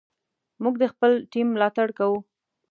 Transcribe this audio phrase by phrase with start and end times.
[0.63, 2.19] موږ د خپل ټیم ملاتړ کوو.